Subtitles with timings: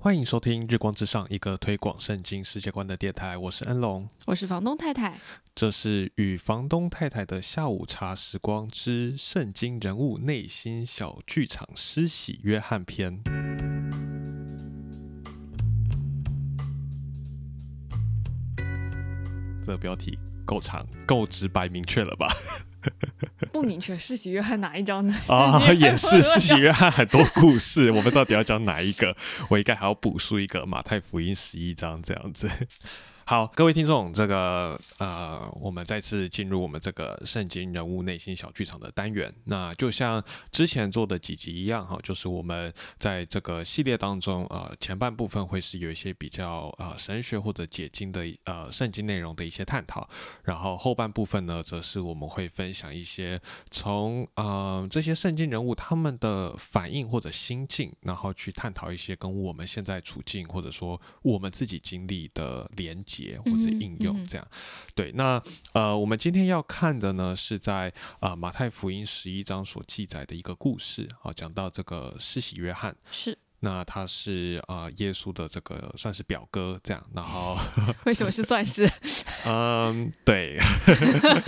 [0.00, 3.36] 欢迎收听《日光之上》，一个推广圣经世界观的电台。
[3.36, 5.18] 我是恩龙，我是房东太太。
[5.56, 13.20] 这是与房东太太的下午茶时光之圣经人物内心小剧场施洗约翰篇。
[19.66, 22.28] 这个标题够长、够直白、明确了吧？
[23.52, 25.14] 不明确，世袭约翰哪一章呢？
[25.28, 29.16] 啊， 也是世袭约翰很多故事， 我们到底要讲哪一个？
[29.48, 32.48] 我应该还要补述一个马太福音十一章这样子。
[33.28, 39.30] 好，各位听众，这个呃，我们再次进入我们这个圣经人物内心小剧场的单元。
[39.44, 50.08] 那就像之前做的几集一样，哈，就是我们在这个系列当中，呃，前半部分会是有一些比较呃神学或者解经的呃圣经内容的一些探讨，
[50.42, 53.38] 然后后半部分呢，则是我们会分享一些
[53.70, 63.17] 从呃这些圣经人物他们的反应或者心境，然后去探讨一些跟我们现在处境或者说我们自己经历的连接。
[63.44, 64.48] 或者应用这样，
[64.94, 73.36] 对，那呃，我们今天要看的呢，是在啊马太福音十一章所记载的一个故事啊，讲到这个施洗约翰是。
[73.60, 77.58] 那他是啊，耶稣的这个算是表哥这样，然后
[78.06, 78.88] 为什么是算是？
[79.48, 80.58] 嗯，对，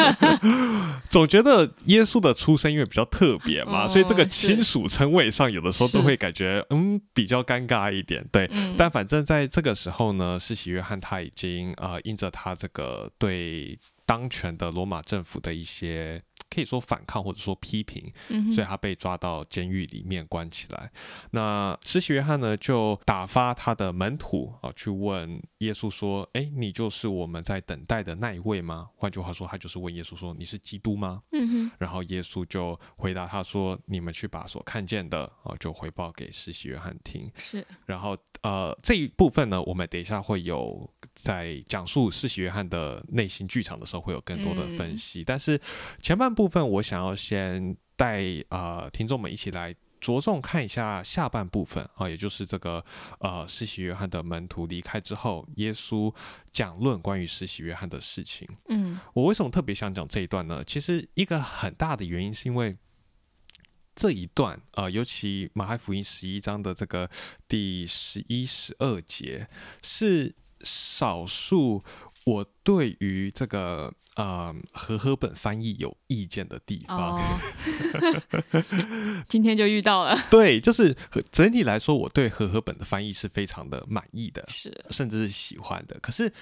[1.10, 8.26] 总觉得耶稣的出生因为比较特别嘛，所以这个亲属称谓上有的时候都会感觉嗯比较尴尬一点。
[8.32, 16.22] 对，但反正在这个时候呢，世袭约翰他已经啊，因着他这个对当权的罗马政府的一些。
[16.52, 18.12] 可以说反抗或者说批评，
[18.52, 20.90] 所以他被抓到监狱里面关起来。
[21.30, 31.70] 那施洗约翰呢，就打发他的门徒啊去问耶稣说：“哎，你就是我们在等待的那一位吗？”换句话说，他就是问耶稣说：“你是基督吗？”嗯哼。
[31.78, 37.64] 然后耶稣就回答他说：“你们去把所看见的啊，就回报给施洗约翰听。”是。
[37.86, 45.22] 然后呃，这一部分呢，我们等一下会有在讲述施洗约翰的内心剧场的时候，会有更多的分析。
[45.22, 45.60] 但是
[46.02, 46.39] 前半部。
[46.40, 52.82] 部分我想要先带啊听众们一起来着重看一下下半部分啊，也就是这个
[53.18, 56.10] 呃施洗约翰的门徒离开之后，耶稣
[56.50, 58.48] 讲论关于施洗约翰的事情。
[58.68, 60.64] 嗯，我为什么特别想讲这一段呢？
[60.64, 62.74] 其实一个很大的原因是因为
[63.94, 67.10] 这一段啊，尤其马太福音十一章的这个
[67.46, 69.46] 第十一、十二节
[69.82, 71.84] 是少数。
[72.30, 77.20] 我对于这个呃和合本翻译有意见的地方，
[79.28, 80.16] 今天就遇到了。
[80.30, 80.96] 对，就是
[81.32, 85.98] 整体来说，我对和合本的翻译是非常的满意的，是甚至是喜欢的。
[86.00, 86.32] 可是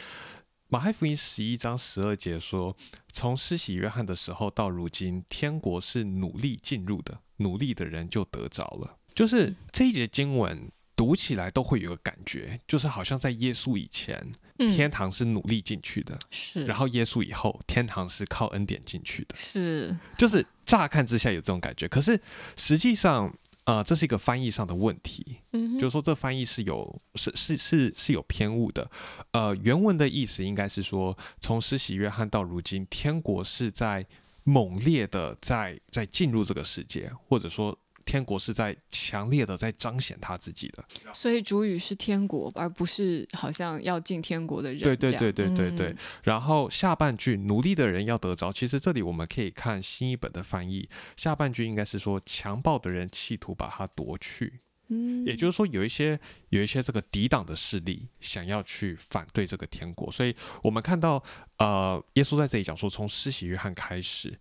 [0.68, 2.76] 马太福音十一章十二节说，
[3.12, 8.98] 从施洗约翰的时候到如今，天国是努力进入的，努力的人就得着了。
[9.14, 10.70] 就是这一节经文。
[10.98, 14.20] 读起来都会有个感觉，就是好像在耶稣以前，
[14.56, 19.96] 天堂是努力进去的，是；然后耶稣以后，天堂是靠恩典进去的，是。
[20.16, 22.20] 就是乍看之下有这种感觉，可是
[22.56, 23.32] 实际上，
[23.62, 28.90] 啊，这是一个翻译上的问题，嗯，就是说这翻译是有是是是是有偏误的。
[29.30, 34.04] 呃，原文的意思应该是说，从施洗约翰到如今，天国是在
[34.42, 37.78] 猛烈的在在进入这个世界，或者说。
[38.08, 40.82] 天国是在强烈的在彰显他自己的，
[41.12, 44.80] 所以主语是天国，而不是好像要进天国的人。
[44.80, 45.94] 对对对对对对。
[46.22, 54.60] 然后下半句努力的人要得着，其实这里我们可以看新一本的翻译，下半句应该是说强暴的人企图把他夺去。
[54.88, 56.18] 嗯，也就是说有一些
[56.48, 61.22] 有一些这个抵挡的势力想要去反对这个天国，所以我们看到
[61.58, 64.38] 呃，耶稣在这里讲说，从施洗约翰开始。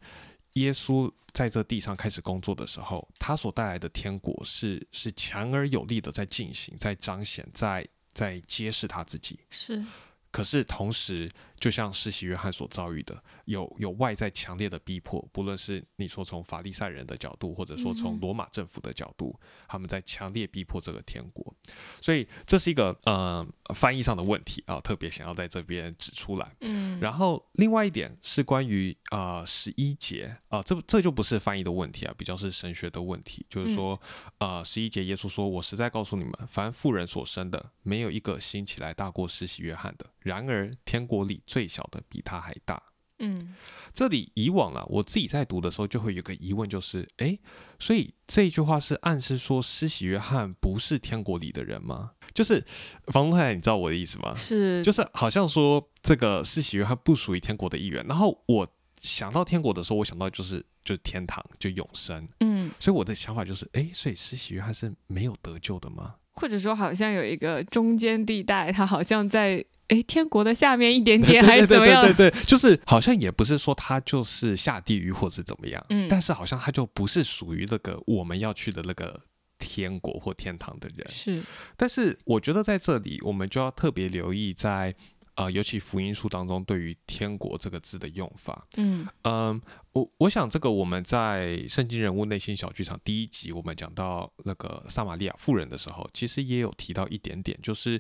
[0.60, 9.40] 耶稣在这地上开始工作的时候，他所带来的天国是是强而有力的在进行，在彰显，在在揭示他自己。
[9.50, 9.84] 是，
[10.32, 11.32] 可是同时。
[11.60, 19.38] 就像施洗约翰所遭遇的，有有外在强烈的逼迫，不论是你说从法利赛人的角度，或者说从罗马政府的角度，
[19.68, 21.56] 他们在强烈逼迫这个天国，
[22.00, 26.56] 所以这是一个呃翻译上的问题啊，特别想要在这边指出来。
[26.62, 34.00] 嗯，然后另外一点是关于啊十一节啊，这这就不是翻译的问题啊，比较是神学的问题，就是说
[34.38, 40.06] 啊十一节耶稣说：“我实在告诉你们，凡妇人所生的，没有一个兴起来大过施洗约翰的。
[40.20, 42.84] 然而天国里。”最小的比他还大。
[43.20, 43.56] 嗯，
[43.96, 47.36] 这里以往啊，我自己在读的时候就会有个疑问，就是，哎，
[47.80, 52.12] 所以这一句话是暗示说施洗约翰不是天国里的人吗？
[52.36, 52.64] 就是
[53.08, 54.36] 房东太太，你知道我的意思吗？
[54.36, 58.06] 是，就是好像说这个施洗约翰不属于天国的一员。
[58.06, 58.68] 然后我
[59.00, 62.30] 想到天国的时候，我想到就是就是天堂，就永生。
[62.42, 66.18] 嗯，所以我的想法就是，哎，所以施洗约翰是没有得救的吗？
[66.34, 72.02] 或者说好像有一个中间地带，他好像在诶天国的下面一点点，还是怎么样？
[72.04, 79.20] 对对对对，就是好像也不是说他就是下地狱或者怎么样，嗯但是好像他就不是属于那个我们要去的那个
[79.60, 81.08] 天国或天堂的人。
[81.10, 81.42] 是，
[81.76, 84.94] 但是我觉得在这里，我们就要特别留意在
[85.36, 88.68] 呃，尤其福音书当中对于“天国”这个字的用法。
[88.78, 89.62] 嗯嗯，
[89.94, 98.00] 我我想这个我们在圣经人物内心小剧场第一集，我们讲到那个撒玛利亚妇人的时候，其实也有提到一点点，就是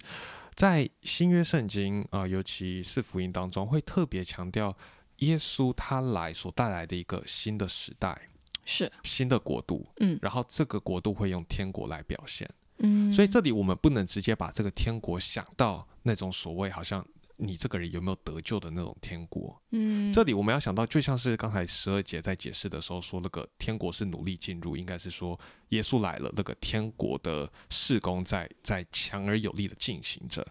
[0.58, 4.76] 在新约圣经啊、呃尤其是福音当中，会特别强调
[5.18, 8.30] 耶稣他来所带来的一个新的时代、
[8.66, 10.18] 是，新的国度，嗯。
[10.20, 12.50] 然后这个国度会用天国来表现。
[12.80, 17.06] 嗯，所以这里我们不能直接把这个天国想到那种所谓好像
[17.38, 19.62] 你这个人有没有得救的那种天国。
[19.72, 25.40] 嗯这里我们要想到，就像是刚才十二节在解释的时候说，那个天国是努力进入，应该是说
[25.70, 30.46] 耶稣来了，那个天国的事工在在强而有力的进行着。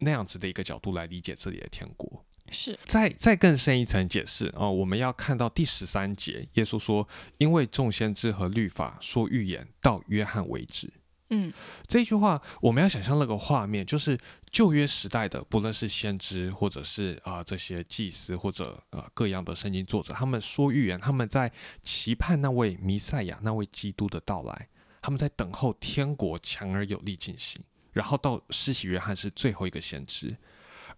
[0.00, 7.08] 那样子的一个角度来理解这里的天国，是，再再更深一层解释哦，我们要看到第十三节，耶稣说
[7.38, 10.92] ：“因为众先知和律法说预言到约翰为止。”
[11.30, 11.52] 嗯。
[11.86, 14.18] 这句话，我们要想象那个画面，就是
[14.50, 21.52] 旧约时代的，不论是先知，或者是啊、这些祭司，或者呃各样的圣经作者，他们说预言，他们在
[21.82, 24.68] 期盼那位弥赛亚、那位基督的到来，
[25.00, 27.62] 他们在等候天国强而有力进行。
[27.92, 30.36] 然后到施洗约翰是最后一个先知，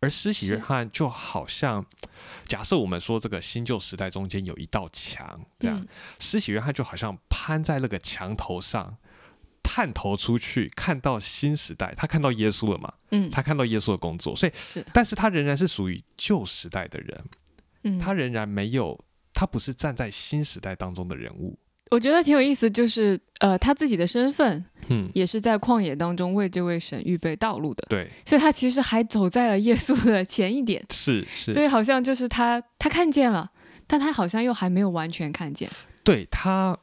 [0.00, 1.86] 而施洗约翰就好像，
[2.46, 5.88] 假设我们说这个新旧时代中间有一道墙，这样，嗯。
[6.18, 8.98] 施洗约翰就好像攀在那个墙头上，
[9.62, 12.92] 探头出去，看到新时代，他看到耶稣了嘛？
[13.10, 17.24] 嗯，他看到耶稣的工作，所以，是，但是他仍然是属于旧时代的人，
[17.84, 18.98] 嗯，他仍然没有，
[19.32, 21.58] 他不是站在新时代当中的人物。
[21.90, 33.50] 我觉得挺有意思，就是呃，他自己的身份嗯，也是在旷野当中为这位神预备道路的，对，所以他其实还走在了耶稣的前一点，是是，所以好像就是他他看见了，
[33.88, 35.68] 但他好像又还没有完全看见，
[36.04, 36.78] 对他，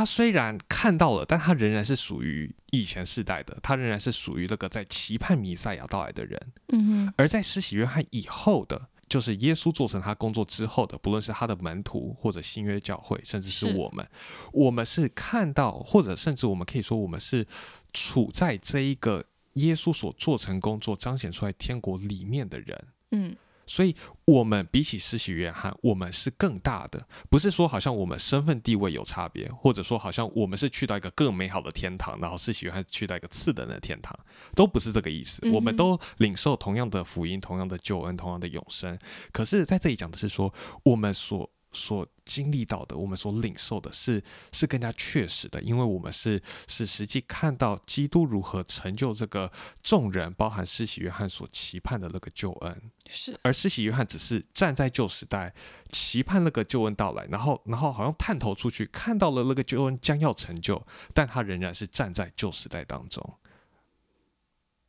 [0.00, 6.52] 他虽然看到了，但他仍然是属于以前世代的，他仍然是属于那个在期盼弥赛亚到来的人。
[6.68, 14.08] 嗯哼，而在施洗约翰以后的，就是耶稣做成他工作之后的，不论是他的门徒或者新约教会，甚至是是我们，
[14.54, 17.46] 我们是看到，或者甚至我们可以说，我们是
[17.92, 19.22] 处在这一个
[19.56, 22.84] 耶稣所做成工作、彰显出来天国里面的人。
[23.10, 23.36] 嗯
[23.70, 23.94] 所以，
[24.24, 34.12] 我们比起施洗约翰，我们是更大的，不是说好像我们身份地位有差别，或者说好像我们是去到一个更美好的天堂，然后施洗约翰去到一个次等的天堂，
[34.56, 35.48] 都不是这个意思。
[35.52, 38.98] 我们都领受同样的福音、同样的救恩、同样的永生。
[39.30, 40.52] 可是，在这里讲的是说，
[40.82, 44.22] 我们所所经历到的，我们所领受的是
[44.52, 49.50] 是更加确实的，因为我们是是实际看到基督如何成就这个
[49.82, 52.90] 众人，包含施洗约翰所期盼的那个救恩。
[53.08, 55.54] 是，而施洗约翰只是站在旧时代，
[55.88, 63.38] 期盼那个救恩到来，然后，然后好像探头出去，看到了那个救恩将要成就，但他仍然是站在旧时代当中。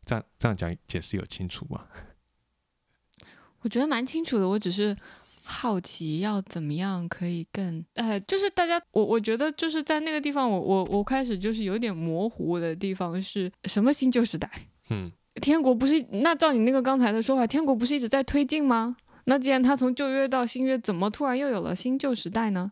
[0.03, 1.85] 这样这样讲解释有清楚吗？
[3.61, 4.97] 我觉得蛮清楚的，我只是
[5.43, 14.49] 好奇要怎么样可以更呃，就是大家我我觉得就是在那个地方我，我我开始就是有点模糊的地方是什么新旧时代？
[14.89, 15.11] 嗯，
[15.41, 18.97] 天国不是那照你那个刚才的说法，天国不是一直在推进吗？
[19.25, 22.71] 那既然他从旧约到新约，怎么突然又有了新旧时代呢？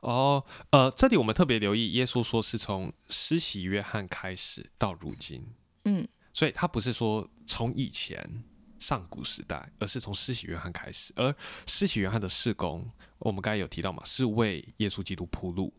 [0.00, 5.42] 哦，呃，这里我们特别留意，耶稣说是从施洗约翰开始到如今，
[5.84, 8.44] 嗯所以他不是说从以前
[8.78, 11.12] 上古时代，而是从施洗约翰开始。
[11.16, 11.34] 而
[11.66, 15.72] 施洗约翰的事工，我们刚才有提到嘛，是为耶稣基督铺路。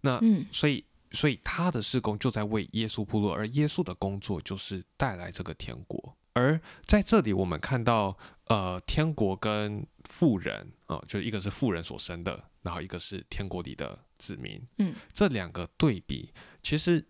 [0.00, 6.16] 那嗯所以，所以他的事工就在为耶稣铺路，而耶稣的工作就是带来这个天国。
[6.34, 17.06] 而在这里，我们看到，呃，天国跟富人啊、呃就一个是富人所生的，然后一个是天国里的子民，嗯，这两个对比，其实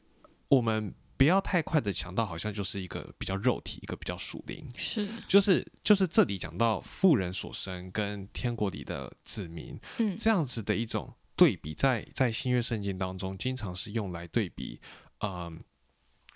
[0.48, 5.08] 我们不要太快的强到，好像就是一个比较肉体，一个比较属灵，是。
[5.28, 10.16] 就是就是这里讲到富人所生跟天国里的子民，嗯。
[10.18, 14.80] 这样子的一种对比在，在新约圣经当中，经常是用来对比，
[15.20, 15.62] 嗯，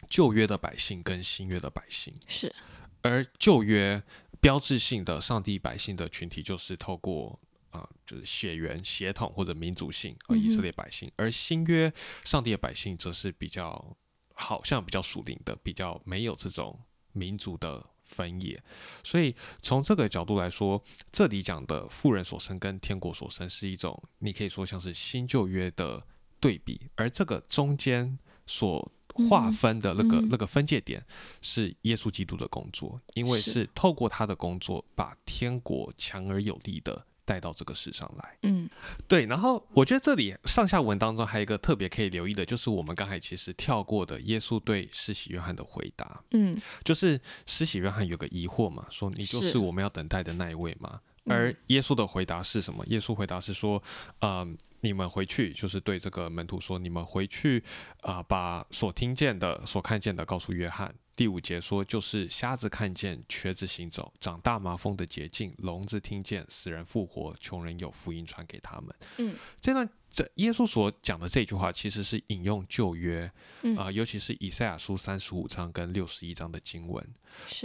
[0.09, 2.15] 旧约的百姓跟新约的百姓。
[2.27, 2.55] 是。
[3.03, 4.03] 而旧约
[4.41, 7.39] 标志性的上帝百姓的群体，就是透过
[7.71, 11.11] 啊、呃就是血缘、血统或者民族性啊、以色列百姓。
[11.17, 11.93] 而新约
[12.25, 13.97] 上帝的百姓，则是比较
[14.39, 16.79] 好像比较属灵的，比较没有这种
[17.13, 18.63] 民族的分野。
[19.03, 26.07] 所以从这个角度来说，这里讲的富人所生跟天国所生是一种，你可以说像是新旧约的
[26.39, 31.05] 对比，而这个中间所划分的那个、嗯那个分界点
[31.43, 38.39] 是耶稣基督的工作，因为是是透过他的工作，把天国强而有力的带到这个世上来。
[38.45, 38.67] 嗯
[39.07, 51.01] 对，然后我觉得这里上下文当中还有一个特别可以留意的，就是我们刚才其实跳过的耶稣对施洗约翰的回答，嗯就是施洗约翰有个疑惑嘛，说你就是是我们要等待的那一位嘛。
[51.27, 52.83] 而嗯耶稣的回答是什么？
[52.87, 53.83] 耶稣回答是说，
[54.21, 54.49] 呃，
[54.81, 57.63] 你们回去，就是对这个门徒说，你们回去
[58.01, 60.95] 啊、把所听见的、所看见的告诉约翰。
[61.19, 68.95] 第五节说，就是瞎子看见，瘸子行走，长大麻风的捷径，聋子听见，死人复活，穷人有福音传给他们。
[69.17, 73.29] 嗯这段这耶稣所讲的这句话，其实是引用旧约
[73.63, 77.05] 嗯啊、尤其是以赛亚书三十五章跟六十一章的经文。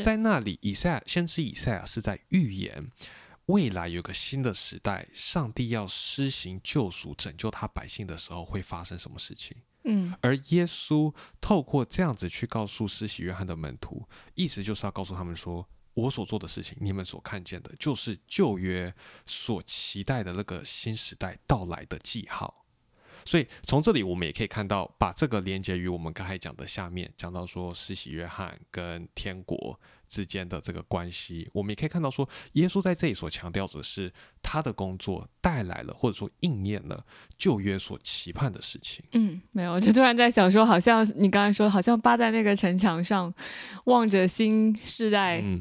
[0.03, 2.89] 在那里，以赛亚先知以赛亚是在预言
[3.45, 9.57] 未来有个新的时代，上帝要施行救赎、拯救他百姓的时候会发生什么事情。
[10.21, 15.67] 而耶稣透过这样子去告诉施洗约翰的门徒，意思就是要告诉他们说。
[15.95, 18.91] 我所做的事情，你们所看见的，就是旧约
[19.27, 22.65] 所期待的那个新时代到来的记号。
[23.23, 29.79] 所以从这里我们也可以看到，把这个连接于我们刚才讲的下面，讲到说施洗约翰跟天国
[30.13, 37.03] 之间的这个关系，我们也可以看到说，耶稣在这里所强调的是他的工作带来了或者说应验了
[37.36, 39.03] 旧约所期盼的事情。
[39.13, 43.34] 嗯，没有，我就突然在想说，好像你刚才说，好像扒在那个城墙上，
[43.86, 45.60] 望着新世代嗯，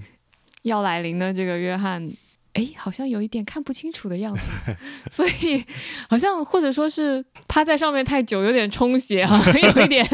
[0.64, 2.06] 要来临的这个约翰，
[2.52, 4.42] 哎，好像有一点看不清楚的样子，
[5.10, 5.64] 所以
[6.08, 9.40] 好像或者说是趴在上面太久，有点充血哈、
[9.76, 10.06] 有一点，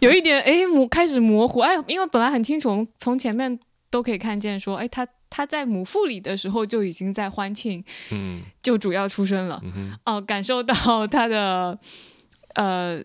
[0.00, 3.58] 有一点哎模开始模糊，哎，因为本来很清楚，我们从前面
[3.94, 9.62] 都可以看见说，哎，他他在母腹里的时候就已经在欢庆嗯救主要出生了，
[10.04, 11.78] 哦、感受到他的
[12.54, 13.00] 呃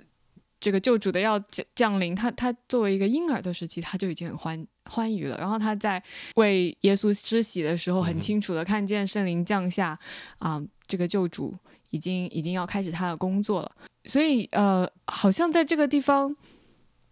[0.59, 5.37] 这个救主的要降降临，他他作为一个婴儿的时期，他就已经很欢欢愉了。
[5.37, 6.01] 然后他在
[6.37, 9.95] 为耶稣施洗的时候，嗯很清楚的看见圣灵降下，
[10.39, 11.55] 啊、这个救主
[11.91, 13.71] 已经已经要开始他的工作了。
[14.05, 16.35] 所以呃，好像在这个地方，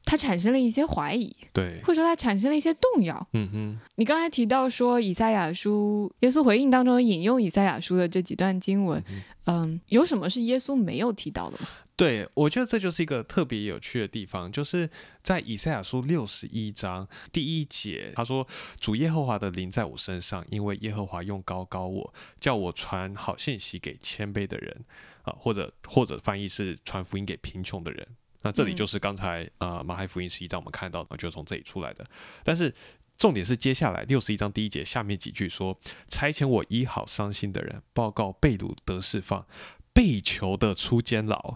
[0.07, 3.27] 他产生了一些怀疑，对，或者说他产生了一些动摇。
[3.33, 9.03] 嗯哼，你刚才提到说以赛亚书，耶稣回应当中引用以赛亚书的这几段经文，
[9.47, 11.67] 嗯，有什么是耶稣没有提到的吗？
[11.97, 14.89] 对，我觉得这就是一个特别有趣的地方，就是
[15.23, 18.47] 在以赛亚书六十一章第一节，他说
[18.79, 24.85] ：“主耶和华的灵在我身上，因为耶和华用高高我，叫我传好信息给谦卑的人
[25.23, 28.07] 啊、或者或者翻译是传福音给贫穷的人。”
[28.47, 32.05] 那这里嗯就是刚才呃马太福音十一章我们看到的，就是从这里出来的。
[32.45, 32.73] 但是
[33.17, 35.77] 重点是接下来六十一章第一节下面几句说
[36.07, 39.45] ：“差遣我医好伤心的人，报告被掳得释放，
[39.91, 41.55] 被囚的出监牢。”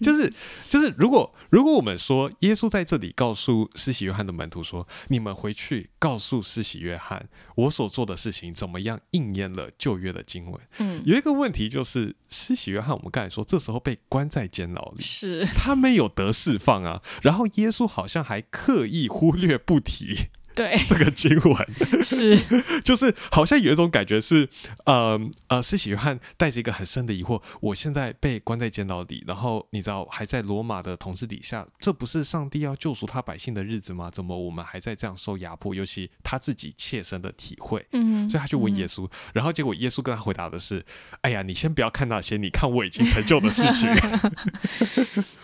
[0.00, 0.32] 就 是
[0.68, 17.02] 就是，如果如果我们说耶稣在这里告诉施洗约翰的门徒说：“你们回去告诉施洗约翰，我所做的事情怎么样应验了旧约的经文。”嗯，有一个问题就是，施洗约翰我们刚才说这时候被关在监牢里，是，他没有得释放啊。
[17.22, 20.28] 然后耶稣好像还刻意忽略不提
[20.60, 21.56] 对， 这个经文，
[22.04, 22.38] 是，
[22.84, 24.46] 就是好像有一种感觉是，
[24.84, 34.10] 呃呃，施洗约翰带着一个很深的疑惑，我现在被关在监牢里，然后你知道还在罗马的统治底下，这不是上帝要救赎他百姓的日子吗？
[34.12, 35.74] 怎么我们还在这样受压迫？
[35.74, 37.86] 尤其他自己切身的体会。
[37.92, 40.84] 嗯，所以他就问耶稣，然后结果耶稣跟他回答的是
[41.22, 43.88] ：“哎呀，你先不要看那些，你看我已经成就的事情。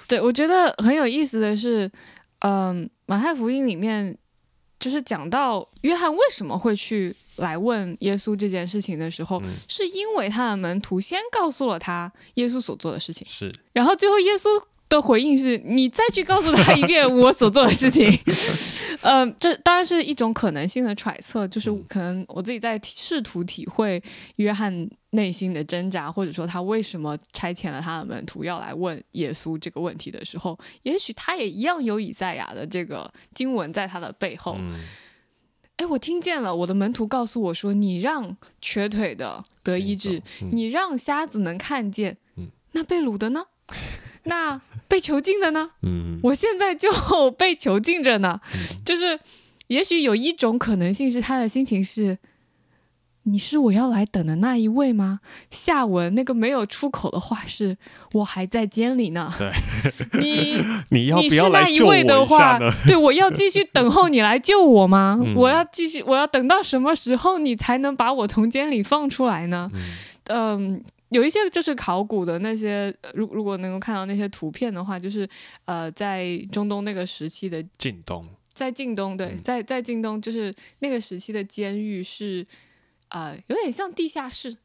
[0.06, 1.90] 对，我觉得很有意思的是，
[2.40, 4.14] 嗯、马太福音里面
[4.78, 14.48] 就是讲到约翰为什么会去来问耶稣这件事情的时候，嗯是因为他的门徒先告诉了他耶稣所做的事情，是，然后最后耶稣
[14.88, 18.08] 的回应是：你再去告诉他一遍 我所做的事情。
[19.02, 24.02] 呃，这当然是一种可能性的揣测，就是嗯可能我自己在试图体会
[24.36, 34.56] 约翰内心的挣扎，或者说他为什么差遣了他的门徒要来问耶稣这个问题的时候，也许他也一样有以赛亚的这个经文在他的背后。
[34.58, 34.72] 嗯，
[35.76, 42.16] 哎、我听见了，我的门徒告诉我说：“你让瘸腿的得医治，嗯你让瞎子能看见。
[42.36, 43.44] 嗯那被掳的呢？
[44.24, 45.70] 那被囚禁的呢？
[45.82, 46.90] 嗯我现在就
[47.32, 48.40] 被囚禁着呢。
[48.84, 49.18] 就是，
[49.68, 52.18] 也许有一种可能性是他的心情是：
[53.24, 55.20] 你是我要来等的那一位吗？
[55.50, 57.76] 下文那个没有出口的话是：
[58.12, 59.32] 我还在监里呢。
[59.38, 59.52] 对，
[60.20, 65.18] 你 你要不要来那一位救我一下的话呢？，对我要继续等候你来救我吗？
[65.22, 69.70] 嗯我要继续，我要等到什么时候你才能把我从监里放出来呢？
[69.74, 69.80] 嗯
[70.28, 70.84] 嗯，
[71.16, 75.26] 有一些就是考古的那些，呃如如果能够看到那些图片的话，就是
[75.64, 79.42] 呃，在中东那个时期的，近东，在近东，对，嗯。
[79.42, 82.46] 在在近东，就是那个时期的监狱是，
[83.08, 84.56] 呃，有点像地下室、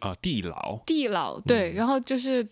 [0.00, 1.74] 呃，地牢，地牢，对，嗯。
[1.74, 2.46] 然后就是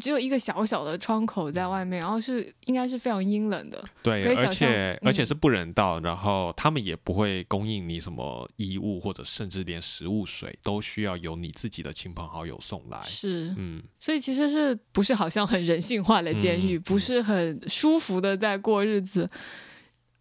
[0.00, 13.00] 只有一个小小的窗口在外面，然后是应该是非常阴冷的，对，而且、嗯而且是不人道，然后他们也不会供应你什么衣物，或者甚至连食物、水都需要由你自己的亲朋好友送来。
[13.02, 19.28] 是，嗯，所以其实是不是好像很人性化的监狱，嗯不是很舒服的在过日子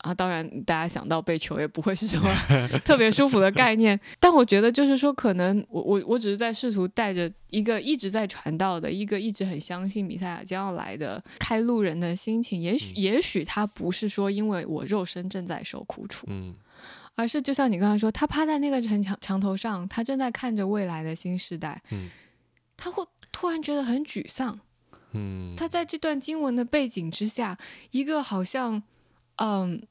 [0.01, 0.13] 啊？
[0.13, 2.29] 当然，大家想到被囚也不会是什么
[2.85, 3.99] 特别舒服的概念。
[4.19, 12.61] 但我觉得就是说，可能我我我只是在试图带着一个一直在传道的一个一直很相信米赛亚将要来的开路人的心情。
[12.61, 16.55] 也许、嗯也许他不是说因为我肉身正在受苦楚，嗯
[17.15, 22.09] 而是就像你刚才说，他趴在那个城墙墙头上，他正在看着未来的新时代，嗯
[22.77, 24.59] 他会突然觉得很沮丧。
[25.13, 27.57] 嗯，他在这段经文的背景之下，
[27.91, 28.81] 一个好像，
[29.35, 29.81] 嗯，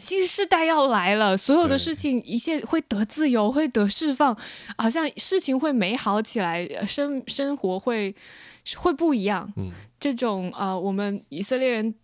[0.00, 4.36] 新时代要来了，所有的事情一切会得自由，会得释放，
[4.78, 8.14] 好像事情会美好起来，呃生生活会
[8.76, 9.52] 会不一样。
[9.56, 11.94] 嗯这种呃，我们以色列人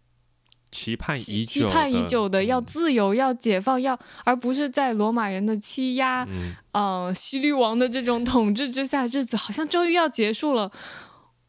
[0.71, 10.71] 期盼期已久期盼已久的要嗯自由、要解放、要，而不是在罗马人的欺压、嗯呃，希律王的这种统治之下，日子好像终于要结束了。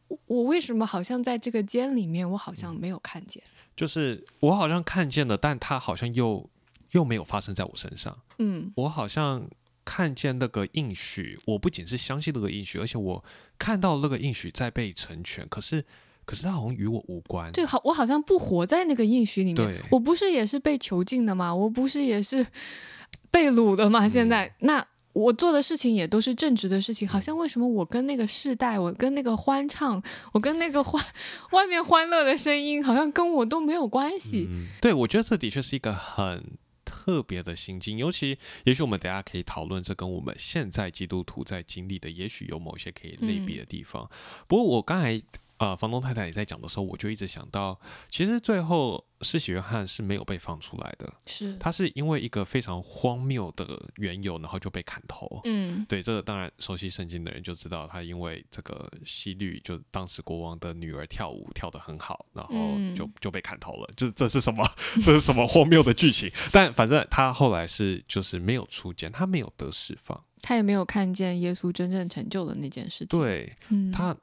[0.07, 3.41] 我我为什么好像在这个间里面，我好像没有看见？
[3.75, 6.49] 就是我好像看见了，但它好像又
[6.91, 8.17] 又没有发生在我身上。
[8.39, 9.47] 嗯我好像
[9.85, 13.23] 看见那个应许，我不仅是相信那个应许，而且我
[13.59, 15.47] 看到那个应许在被成全。
[15.47, 15.83] 可是，
[16.25, 17.51] 可是它好像与我无关。
[17.51, 19.79] 对，好，我好像不活在那个应许里面对。
[19.91, 21.53] 我不是也是被囚禁的吗？
[21.53, 22.45] 我不是也是
[23.29, 24.09] 被掳的吗？
[24.09, 24.85] 现在、那。
[25.17, 31.03] 我做的事情也都是正直的事情，好像为什么我跟那个世代，我跟那个欢唱，我跟那个欢
[31.51, 34.47] 外面欢乐的声音，好像跟我都没有关系。
[34.50, 44.09] 嗯，对，我觉得这的确是一个很特别的心境，尤其也许我们等一下可以讨论这跟我们现在基督徒在经历的，也许有某些可以类比的地方。
[44.48, 45.22] 不过我刚才
[45.57, 53.65] 呃房东太太也在讲的时候，我就一直想到，其实最后施洗约翰是没有被放出来的，是，他是因为一个非常荒谬的
[53.96, 55.41] 缘由，然后就被砍头。
[55.46, 62.53] 嗯对，这个当然熟悉圣经的人就知道，他因为这个西律，就当时国王的女儿跳舞跳得很好，然后
[62.96, 63.89] 就、嗯就被砍头了。
[63.96, 64.63] 这这是什么？
[65.03, 66.31] 这是什么荒谬的剧情？
[66.51, 70.24] 但反正他后来是就是没有出监，他没有得释放。
[70.43, 74.15] 他也没有看见耶稣真正成就的那件事情。，对嗯，他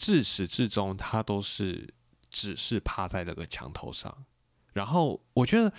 [0.00, 1.92] 自始至终，他都是
[2.30, 4.24] 只是趴在那个墙头上。
[4.72, 5.70] 然后我觉得，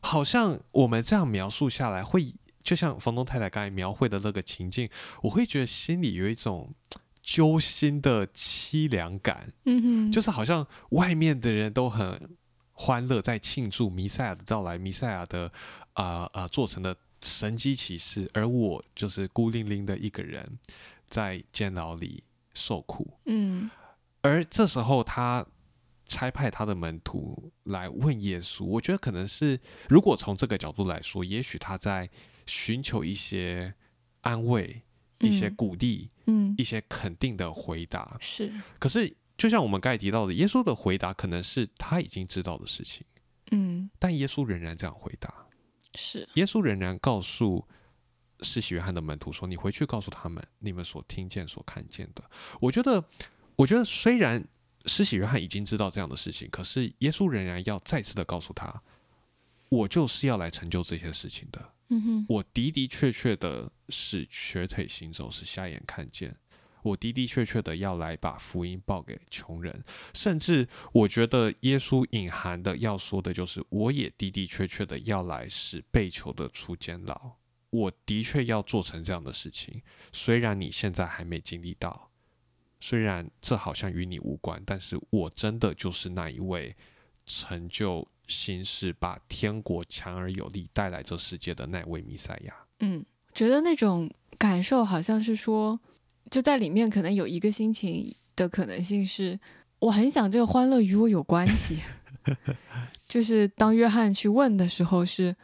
[0.00, 4.90] 好像我们这样描述下来，会就像房东太太刚才描绘的那个情境，
[5.22, 6.74] 我会觉得心里有一种
[7.22, 12.36] 揪心的凄凉感，嗯哼，就是好像外面的人都很
[12.72, 15.52] 欢乐，在庆祝弥赛亚的到来，弥赛亚的
[15.92, 20.58] 啊啊、呃呃做成的神机骑士，而我就是孤零零的一个人
[21.08, 23.18] 在监牢里受苦。
[23.26, 23.70] 嗯
[24.22, 25.46] 而这时候他
[26.04, 29.58] 差派他的门徒来问耶稣，我觉得可能是
[29.88, 32.10] 如果从这个角度来说，也许他在
[32.46, 33.74] 寻求一些
[34.22, 34.82] 安慰、
[35.20, 38.16] 一些嗯鼓励、嗯一些肯定的回答。
[38.20, 43.06] 是，可是就像我们刚才提到的，耶稣的回答可能是他已经知道的事情，
[43.52, 45.32] 嗯但耶稣仍然这样回答。
[45.94, 47.66] 是，耶稣仍然告诉
[48.42, 52.22] 施洗约翰的门徒说：“你回去告诉他们，你们所听见、所看见的。”
[52.60, 53.04] 我觉得，
[53.56, 54.44] 我觉得虽然
[54.86, 58.82] 施洗约翰已经知道这样的事情，可是耶稣仍然要再次的告诉他
[59.68, 61.72] ：“我就是要来成就这些事情的。
[61.88, 66.36] 嗯哼，我的的确确的是瘸腿行走，是瞎眼看见。”
[66.82, 77.32] 我的的确确的要来把福音报给穷人，甚至我觉得耶稣隐含的要说的就是，我也的的确确的要来使被囚的出监牢。
[77.70, 82.10] 我的确要做成这样的事情，虽然你现在还没经历到，
[82.80, 86.76] 虽然这好像与你无关，但是我真的就是那一位
[87.26, 92.54] 成就新事、把天国强而有力带来这世界的那位弥赛亚。
[92.80, 95.78] 嗯，觉得那种感受好像是说，
[96.30, 99.38] 就在里面可能有一个心情的可能性是，
[99.78, 101.78] 我很想这个欢乐与我有关系。
[103.06, 105.34] 就是当约翰去问的时候是，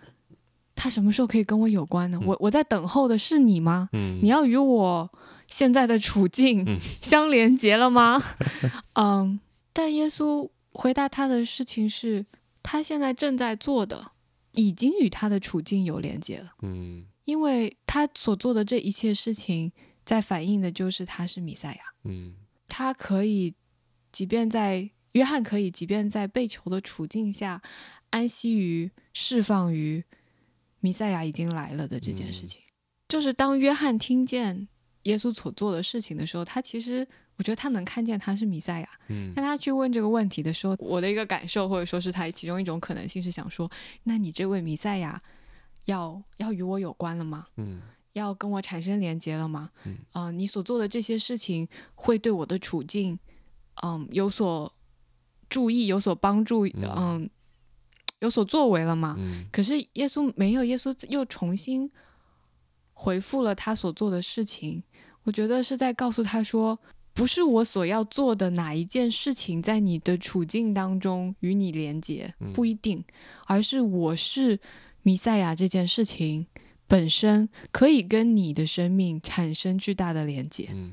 [0.77, 2.19] 他什么时候可以跟我有关呢？
[2.23, 3.89] 嗯我我在等候的是你吗？
[3.93, 5.11] 嗯你要与我
[5.49, 8.23] 现在的处境嗯相连接了吗？
[8.95, 9.41] 嗯，
[9.73, 12.27] 但耶稣回答他的事情是，
[12.63, 14.13] 他现在正在做的，
[14.53, 16.53] 已经与他的处境有连接了。
[16.63, 19.73] 嗯因为他所做的这一切事情，
[20.05, 22.35] 在反映的就是他是弥赛亚，嗯
[22.69, 23.55] 他可以，
[24.13, 27.61] 即便在约翰可以，即便在被囚的处境下，
[28.11, 30.05] 安息于释放于
[30.87, 32.63] 弥赛亚已经来了的这件事情。
[33.09, 34.69] 就是当约翰听见
[35.03, 37.05] 耶稣所做的事情的时候，他其实
[37.37, 38.89] 我觉得他能看见他是弥赛亚。
[39.09, 43.69] 嗯当他去问这个问题的时候，我的一个感受或者说是他其中一种可能性是想说，
[44.05, 45.21] 那你这位弥赛亚
[45.87, 47.49] 要要与我有关了吗？
[47.57, 49.71] 嗯要跟我产生连接了吗？
[49.85, 53.19] 嗯呃你所做的这些事情会对我的处境，
[53.83, 54.73] 嗯，有所
[55.49, 57.31] 注意，有所帮助，嗯嗯，
[58.21, 59.17] 有所作为了嘛？
[59.19, 61.91] 嗯可是耶稣没有，耶稣又重新
[62.95, 64.83] 回复了他所做的事情。
[65.25, 66.79] 我觉得是在告诉他说，
[67.13, 73.05] 不是我所要做的哪一件事情在你的处境当中与你连接，嗯不一定，
[73.47, 74.59] 而是我是
[75.03, 76.47] 弥赛亚这件事情
[76.87, 80.69] 本身可以跟你的生命产生巨大的连接。
[80.73, 80.93] 嗯，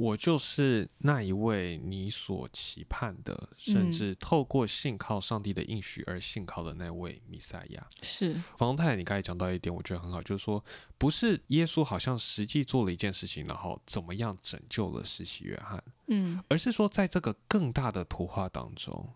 [0.00, 7.86] 我就是那一位你所期盼的，甚嗯至透过信靠上帝的应许而信靠的那位弥赛亚。
[8.00, 10.64] 是，房太太，你刚才讲到一点，我觉得很好，就是说，
[10.96, 19.12] 不是耶稣好像实际做了一件事情，然后怎么样拯救了施洗约翰，嗯而是说，在这个更大的图画当中，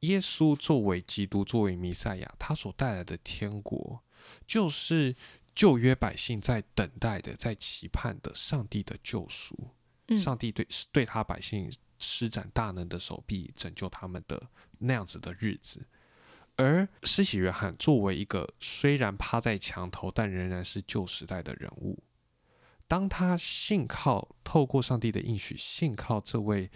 [0.00, 4.00] 耶稣作为基督，作为弥赛亚，他所带来的天国，
[4.46, 5.16] 就是
[5.54, 9.70] 旧约百姓在等待的、在期盼的上帝的救赎。
[10.08, 14.40] 嗯上帝对对他百姓施展大能的手臂，拯救他们的
[14.78, 15.86] 那样子的日子。
[16.58, 22.02] 而施洗约翰作为一个虽然趴在墙头，但仍然是旧时代的人物，
[22.88, 26.70] 当他信靠透过上帝的应许，信靠这位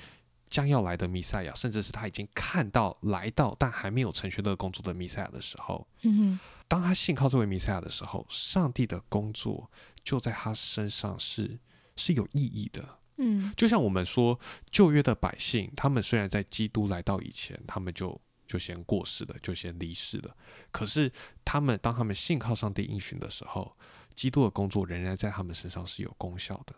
[0.47, 9.71] 将要来的弥赛亚，甚至是他已经看到来到但还没有成全的工作的弥赛亚的时候，嗯哼当他信靠这位弥赛亚的时候，上帝的工作
[10.05, 11.59] 就在他身上是
[11.97, 13.00] 是有意义的。
[13.21, 20.35] 嗯就像我们说，旧约的百姓，他们虽然在基督来到以前，他们就就先过世了，就先离世了。
[20.73, 21.13] 可是
[21.45, 23.77] 他们当他们信靠上帝应许的时候，
[24.15, 26.75] 基督的工作仍然在他们身上是有功效的。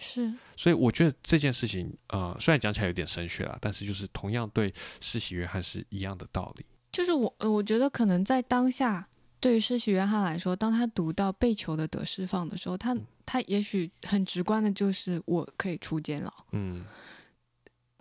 [0.00, 6.64] 是，所以我觉得这件事情，呃，虽然讲起来有点神学啦，但是就是同样对施洗约翰是一样的道理。
[6.92, 9.08] 就是我，呃我觉得可能在当下，
[9.40, 16.84] 对于施洗约翰来说，当他读到被囚的得释放的时候，他他也许很直观的就是我可以出监牢，嗯。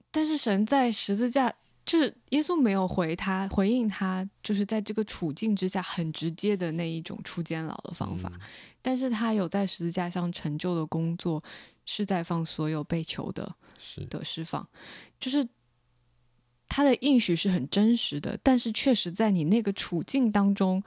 [0.10, 1.54] 但是神在十字架，
[1.86, 8.40] 就是耶稣没有回他回应他，就是在这个处境之下很直接的那一种出监牢的方法，嗯。
[8.82, 11.40] 但是他有在十字架上成就的工作，
[11.86, 14.04] 是在放所有被囚的是。
[14.06, 14.68] 的释放，
[15.20, 15.48] 就是
[16.68, 20.82] 他的应许是很真实的，但是确实在你那个处境当中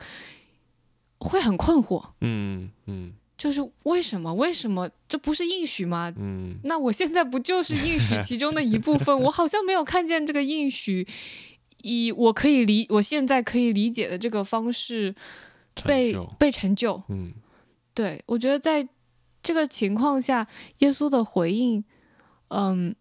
[1.20, 4.34] 会很困惑，嗯嗯就是为什么？
[4.34, 6.12] 为什么这不是应许吗？
[6.18, 9.16] 嗯那我现在不就是应许其中的一部分？
[9.22, 11.06] 我好像没有看见这个应许
[11.82, 15.14] 以我可以理，我现在可以理解的这个方式
[15.84, 17.02] 被就被成就。
[17.08, 17.32] 嗯
[17.94, 18.86] 对我觉得在
[19.42, 20.46] 这个情况下，
[20.78, 21.82] 耶稣的回应，
[22.48, 22.94] 嗯，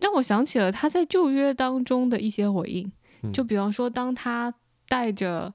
[0.00, 2.90] 让我想起了他在旧约当中的一些回应。
[3.22, 4.52] 嗯就比方说，当他
[4.88, 5.52] 带着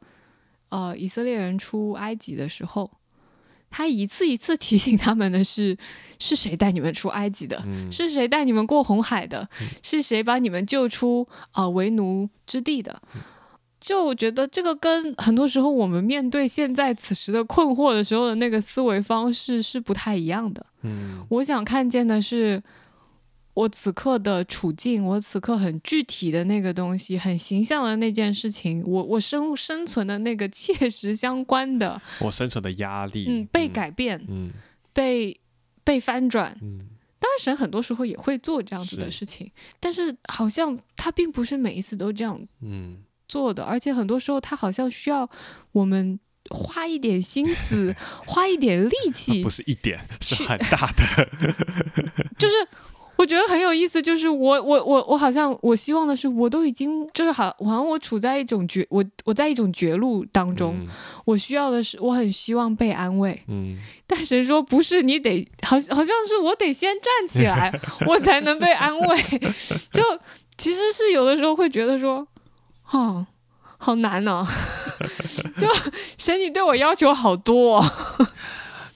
[0.74, 2.90] 呃以色列人出埃及的时候，
[3.70, 5.78] 他一次一次提醒他们的是：
[6.20, 7.62] 是谁带你们出埃及的？
[7.66, 9.48] 嗯是谁带你们过红海的？
[9.82, 13.02] 是谁把你们救出啊、呃为奴之地的？
[13.80, 20.66] 就我觉得这个跟很多时候我们面对现在此时的困惑的时候的那个思维方式是不太一样的。
[20.84, 22.64] 嗯我想看见的是
[23.54, 34.50] 我此刻的处境，我此刻很具体的那个东西，很形象的那件事情，我我生生存的那个 切实相关的，我生存的压力，嗯，被改变，嗯
[34.92, 35.40] 被
[35.84, 36.58] 被翻转。
[36.62, 36.80] 嗯
[37.20, 42.98] 当然，神很多时候也会做这样子的事情，但是好像他并不是每一次都这样嗯
[43.30, 45.30] 做的，而且很多时候他好像需要
[45.72, 47.96] 我们花一点心思，
[48.28, 51.30] 花一点力气不，是一点，是是很大的。
[52.38, 52.54] 就是
[53.16, 60.88] 我觉得很有意思，就是我我我我好像我希望的是，我都已经就是好，好像我处在一种绝我我在一种绝路当中，嗯
[61.26, 67.72] 我需要的是我很希望被安慰，嗯 但神说不是，你得好好像是我得先站起来，
[68.08, 69.18] 我才能被安慰。
[69.92, 70.04] 就
[70.58, 72.28] 其实是有的时候会觉得说，
[72.92, 73.26] 哦，
[73.78, 74.46] 好难哦，
[75.58, 75.68] 就
[76.18, 77.86] 神你对我要求好多、哦。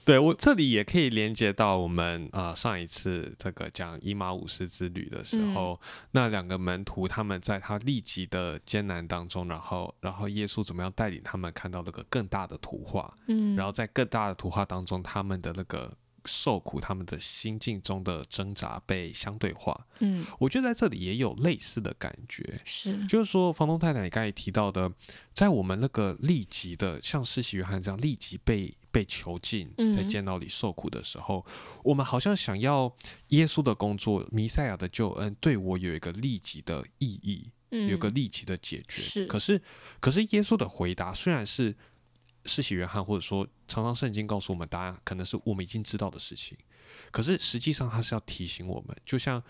[0.08, 5.78] 对我这里也可以连接到我们啊、呃上一次这个讲以马五斯之旅的时候，
[6.12, 15.92] 那两个门徒他们在他立即的艰难当中，然后然后耶稣怎么样带领他们看到那个更大的图画，嗯，然后在更大的图画当中，他们的那个
[16.24, 19.86] 受苦，他们的心境中的挣扎被相对化。
[19.98, 24.90] 嗯，我觉得在这里也有类似的感觉，是，就是说，房东太太你刚才提到的，
[25.34, 29.94] 在我们那个立即的，像施洗约翰这样立即被被囚禁，嗯。
[29.96, 31.46] 在监牢里受苦的时候，
[31.84, 32.92] 我们好像想要
[33.28, 39.00] 耶稣的工作、弥赛亚的救恩对我有一个立即的意义，嗯，有个立即的解决。
[39.00, 39.26] 是。
[39.26, 39.62] 可是，
[40.00, 41.72] 可是耶稣的回答虽然是
[42.44, 46.58] 施洗约翰，或者说常常圣经告诉我们答案，可能是我们已经知道的事情，
[47.12, 49.40] 可是实际上他是要提醒我们，就像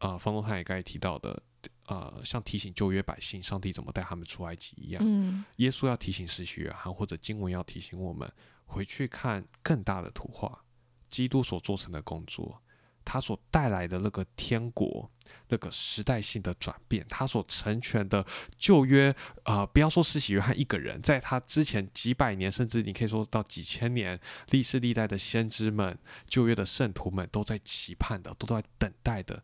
[0.00, 1.42] 呃方东汉也刚才提到的，
[1.86, 5.44] 呃，像提醒旧约百姓上帝怎么带他们出埃及一样，嗯。
[5.56, 8.30] 耶稣要提醒施洗约翰，或者经文要提醒我们
[8.72, 10.64] 回去看更大的图画，
[11.08, 12.62] 基督所做成的工作，
[13.04, 15.10] 他所带来的那个天国。
[15.48, 18.26] 那个时代性的转变，他所成全的
[18.58, 24.18] 旧约，呃，不要说施洗约翰一个人，在他之前几百年，甚至你可以说到几千年，
[24.50, 29.42] 历世历代的先知们、旧约的圣徒们都在期盼的，都在等待的，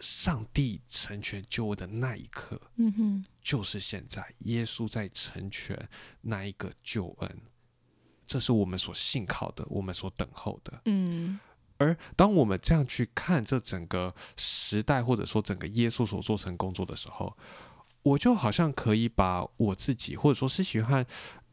[0.00, 5.88] 上帝成全救恩的那一刻，嗯哼，就是现在，耶稣在成全
[6.22, 7.40] 那一个救恩，
[8.26, 10.80] 这是我们所信靠的，我们所等候的。
[10.86, 11.38] 嗯
[11.78, 17.36] 而当我们这样去看这整个时代，或者说整个耶稣所做成工作的时候，
[18.02, 21.04] 我就好像可以把我自己，或者说施洗约翰，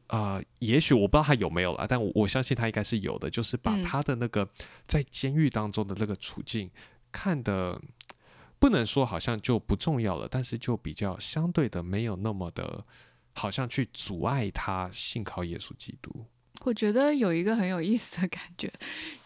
[0.07, 4.47] 呃，也许我不知道他有没有了，但我我相信他应该是有的，就是把嗯他的那个
[4.88, 6.71] 在监狱当中的那个处境
[7.12, 7.81] 看的，
[8.59, 12.86] 不能说好像就不重要了，但是就比较相对的没有那么的，
[13.33, 16.25] 好像去阻碍他信靠耶稣基督。
[16.63, 18.71] 我觉得有一个很有意思的感觉，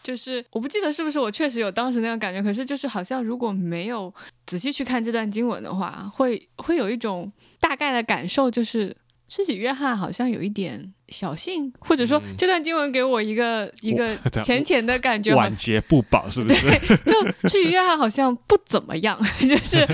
[0.02, 4.12] 就是我不记得是不是我确实有当时那样感觉，可是就是好像如果没有
[4.46, 8.96] 仔细去看这段经文的话，会会有一种大概的感受，就是
[9.28, 16.66] 施洗约翰好像有一点小性，或者说嗯这段经文给我一个一个浅浅的感觉， 好晚节不保是不是？
[17.04, 17.12] 就
[17.48, 19.86] 施洗约翰好像不怎么样，就 是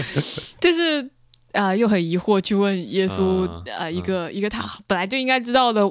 [0.60, 1.10] 就是。
[1.54, 5.82] 啊、又很疑惑去问耶稣，嗯呃，一个、一个他本来就应该知道的、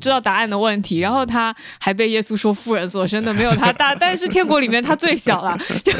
[0.00, 5.92] 知道答案的问题，然后他还被耶稣说妇人所生的没有他大， 但是天国里面他最小了， 就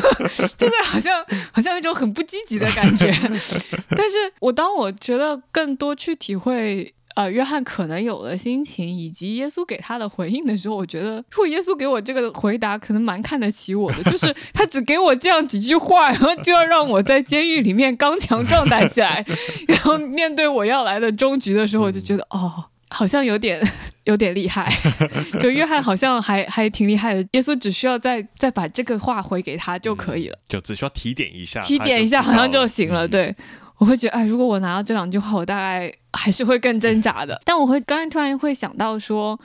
[0.56, 3.10] 就是好像好像有一种很不积极的感觉。
[3.90, 6.94] 但是我当我觉得更多去体会。
[7.16, 19.26] 呃，约翰可能有的心情，以及耶稣给他的回应的时候，我觉得，如果耶稣给我这个回答，可能蛮看得起我的，就是他只给我这样几句话，然后就要让我在监狱里面刚强壮胆起来，
[19.66, 23.60] 然后面对我要来的终局的时候，我就觉得，哦，好像有点
[24.04, 24.70] 有点厉害，
[25.40, 30.38] 就约翰好像还还挺厉害的，耶稣只需要再再把这个话回给他就可以了。
[30.48, 33.06] 就只需要提点一下，提点一下好像就行了。
[33.06, 33.34] 嗯，对，
[33.78, 37.40] 我会觉得，哎，如果我拿到这两句话，我大概还是会更挣扎的。
[37.44, 39.38] 但我会刚才突然会想到说，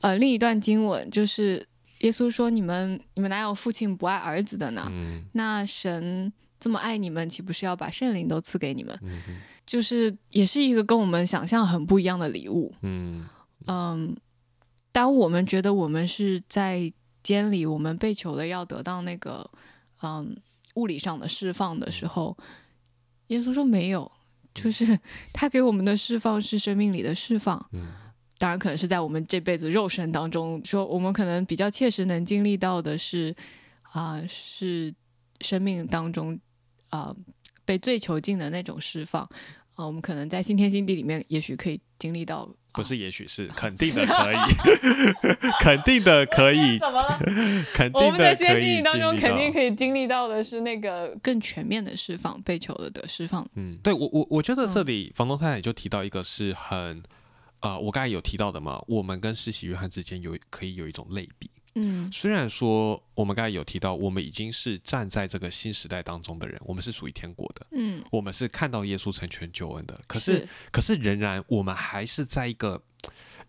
[0.00, 1.66] 呃，另一段经文就是
[2.00, 4.86] 耶稣说：“你们你们哪有父亲不爱儿子的呢？
[4.90, 6.32] 嗯那神
[6.66, 8.98] 这么爱你们，岂不是要把圣灵都赐给你们？
[9.64, 12.74] 就是也是一个跟我们想象很不一样的礼物。
[12.82, 13.24] 嗯
[13.68, 14.16] 嗯，
[14.90, 19.48] 当我们觉得我们是在监里，我们被求的要得到那个
[20.02, 20.36] 嗯
[20.74, 22.36] 物理上的释放的时候，
[23.28, 24.10] 耶稣说没有，
[24.52, 24.98] 就是
[25.32, 27.64] 他给我们的释放是生命里的释放。
[27.70, 27.92] 嗯
[28.38, 33.32] 当然，可能是在我们这辈子肉身当中，说我们可能比较切实能经历到的是，
[33.92, 34.92] 啊、是
[35.40, 36.36] 生命当中
[36.96, 37.14] 啊、
[37.64, 39.22] 被最囚禁的那种释放。
[39.74, 42.48] 啊、我们可能在新天新地里面，也许可以经历到。
[42.72, 44.36] 不是，也许是 肯定的可以，
[45.60, 47.18] 肯定的可以，怎么了？
[47.74, 53.46] 肯我定们在新天的可以新地当中，肯定可以经历到的是那个更全面的释放，被囚的的释放。
[53.54, 57.02] 嗯，对我我我觉得这嗯里房东太太就提到一个是很。
[57.66, 61.50] 呃，我刚才有提到的嘛，我们跟世袭约翰之间有可以有一种类比。
[61.78, 70.00] 嗯虽然说我们刚才有提到，我们已经是站在这个新时代当中的人，我们是属于天国的，嗯，我们是看到耶稣成全救恩的。
[70.06, 72.80] 可是可是仍然我们还是在一个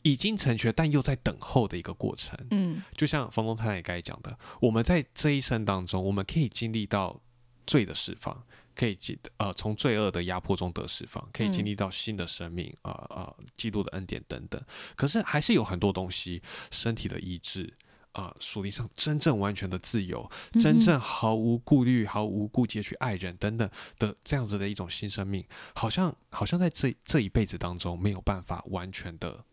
[0.01, 2.37] 已经成全但又在等候的一个过程。
[2.51, 7.21] 嗯就像房东太太刚才讲的，我们在这一生当中，我们可以经历到
[7.65, 8.43] 罪的释放，
[8.77, 14.61] 可以经呃从罪恶的压迫中得释放，可以经历到新的生命，呃呃基督的恩典等等。
[14.95, 17.73] 可是还是有很多东西，身体的医治。
[18.13, 29.45] 啊，属灵上真正完全的自由，真正毫无顾虑、毫无顾忌地去爱人等等的这样子的一种新生命，好像好像在这这一辈子当中没有办法完全的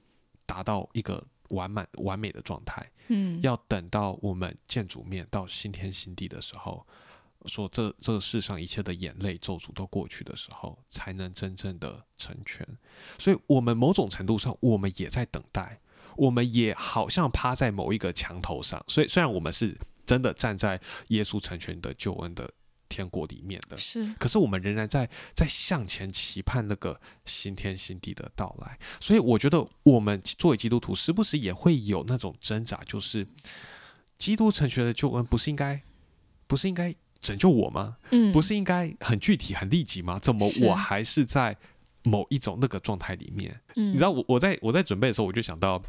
[0.47, 2.91] 达到一个完满完美的状态。
[3.09, 6.87] 嗯，要等到我们见主面到新天新地的时候，
[7.47, 12.67] 说这这世上一切的眼泪咒诅都过去的时候，才能真正的成全。
[13.19, 15.81] 所以，我们某种程度上，我们也在等待，
[16.17, 18.83] 我们也好像趴在某一个墙头上。
[18.89, 22.51] 所以虽然我们是真的站在耶稣成全的救恩的
[22.89, 28.79] 天国里面的，是可是我们仍然在在向前期盼那个新天新地的到来。
[29.01, 33.27] 所以我觉得我们作为基督徒，时不时也会有那种挣扎，就是
[34.17, 35.83] 基督成全的救恩不是应该
[36.47, 37.97] 不是应该拯救我吗？
[38.11, 40.19] 嗯，不是应该很具体、很立即吗？
[40.19, 41.57] 怎么我还是在
[42.03, 43.63] 某一种那个状态里面？
[43.77, 45.83] 嗯，你知道，我我在我在准备的时候，我就想到，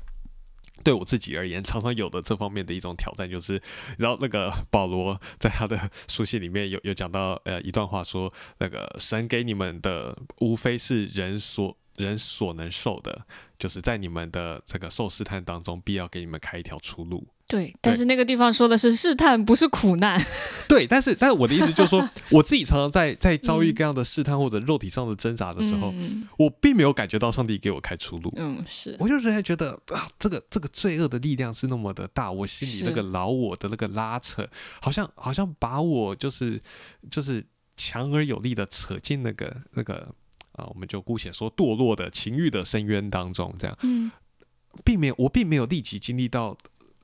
[0.81, 3.61] 对我自己而言，常常有的这方面的一种挑战，就是，
[3.97, 13.25] 然后那个保罗在他的书信里面有有讲到，呃，一段话说，那个神给你们的无非是人所人所能受的，
[13.59, 17.27] 就是在你们的这个受试探当中，必要给你们开一条出路。
[17.47, 20.19] 对，但是那个地方说的是试探，不是苦难。
[20.67, 26.27] 对，但是但是我的意思就是说， 我自己常常在在遭遇嗯各样的试探或者肉体上的挣扎的时候，嗯。
[26.37, 28.33] 我并没有感觉到上帝给我开出路。
[28.37, 28.97] 嗯，是。
[28.99, 34.49] 我就仍然觉得啊，这个这个罪恶的力量是那么的大，我心里那个老我的那个拉扯，
[34.81, 36.59] 好像好像把我就是
[37.11, 37.45] 就是
[37.77, 40.11] 强而有力的扯进那个那个
[40.53, 44.11] 啊，我们就姑且说堕落的情欲的深渊当中，这样，嗯。
[44.83, 46.57] 并没有我并没有立即经历到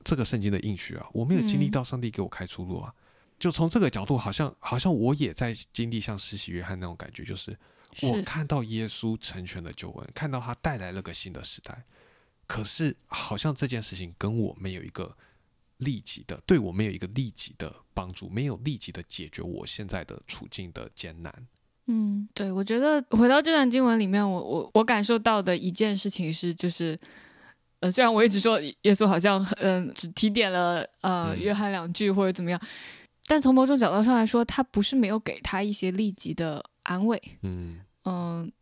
[0.04, 2.92] 这个圣经的应许啊，我没有经历嗯到上帝给我开出路啊。
[3.38, 7.58] 就从这个角度，好像好像我也在经历像施洗约翰那种感觉，就是
[8.02, 11.84] 我看到耶稣成全了救恩，看到他带来了个新的时代。
[12.46, 15.16] 可是好像这件事情跟我没有一个
[15.78, 21.46] 立即的，对我没有一个立即的帮助，没有立即的解决我现在的处境的艰难。
[21.86, 26.96] 嗯，对，我觉得回到这段经文里面，我我我感受到的一件事情是，就是，
[27.82, 32.60] 呃，虽然我一直说耶稣好像嗯、只提点了呃嗯约翰两句或者怎么样，
[33.26, 37.20] 但从某种角度上来说，他不是没有给他一些立即的安慰。
[37.42, 38.52] 嗯嗯，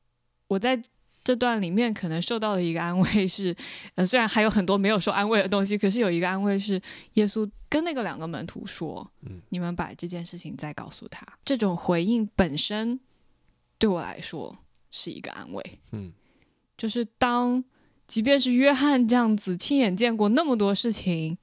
[0.48, 0.80] 我在
[1.22, 3.54] 这段里面可能受到的一个安慰是，
[3.94, 6.80] 呃，虽然还有很多没有受安慰的东西，可是有一个安慰是，
[7.14, 12.98] 耶稣跟那个两个门徒说：“嗯你们把这件事情再告诉他。”这种回应本身
[13.78, 14.58] 对我来说
[14.90, 16.10] 是一个安慰，嗯
[16.78, 17.62] 就是当
[18.10, 21.38] 即便是约翰这样子亲眼见过那么多事情，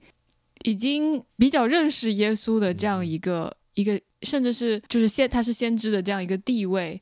[0.63, 7.01] 已经比较认识耶稣的这样一个、一个，甚至是就是先他是先知的这样一个地位，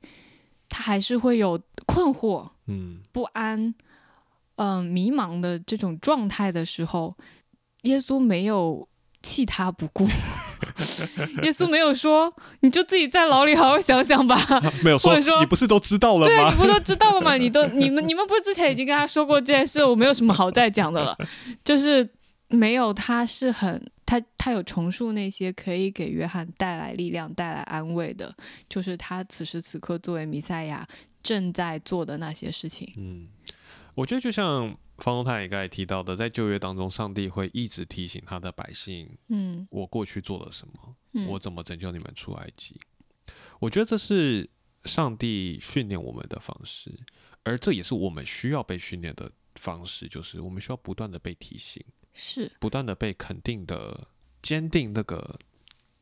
[0.69, 2.99] 他还是会有困惑、嗯。
[3.12, 3.73] 不安、
[4.58, 7.17] 嗯、迷茫的这种状态的时候，
[7.82, 8.88] 耶稣没有
[9.26, 10.08] 弃他不顾。
[11.42, 14.38] 耶稣没有说，你就自己在牢里好好想想吧。
[14.84, 16.56] 没有说或者说你不是都知道了对，你吗？
[16.58, 17.36] 不都知道了吗？
[17.36, 21.18] 你都你们你们不是之前已经跟他说过这件事，我没有什么好再讲的了。
[21.66, 22.08] 就是
[22.48, 28.34] 没有，他是很他他有重述那些可以给约翰带来力量、带来安慰的，
[28.70, 30.88] 就是他此时此刻作为弥赛亚
[31.24, 32.92] 正在做的那些事情。
[32.98, 33.28] 嗯，
[33.96, 42.80] 我觉得就像方东泰也刚才提到的，在旧约当中，上帝会一直提醒他的百姓，嗯我过去做了什么，嗯，我怎么拯救你们出埃及。
[43.60, 44.50] 我觉得这是
[44.84, 46.92] 上帝训练我们的方式，
[47.44, 54.10] 而这也是我们需要被训练的方式，就是我们需要不断的被提醒，是不断的被肯定的
[54.42, 55.40] 坚定那个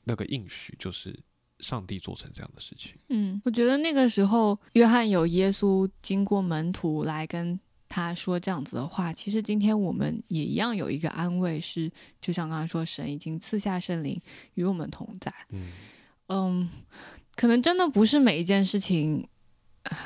[0.03, 1.17] 那个应许，就是
[1.59, 2.95] 上帝做成这样的事情。
[3.09, 7.57] 嗯，我觉得那个时候约翰有耶稣经过门徒来跟
[7.93, 14.19] 他说这样子的话，其实今天我们也一样有一个安慰是，就像刚才说，神已经赐下圣灵
[14.55, 15.31] 与我们同在。
[15.51, 15.67] 嗯
[16.29, 16.69] 嗯，
[17.35, 19.27] 可能真的不是每一件事情。